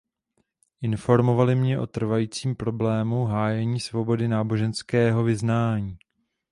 Informovali 0.81 1.55
mě 1.55 1.79
o 1.79 1.87
trvajícím 1.87 2.55
problému 2.55 3.25
hájení 3.25 3.79
svobody 3.79 4.27
náboženského 4.27 5.23
vyznání. 5.23 5.97